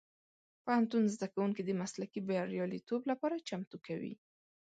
[0.63, 4.13] پوهنتون زدهکوونکي د مسلکي بریالیتوب لپاره چمتو کوي.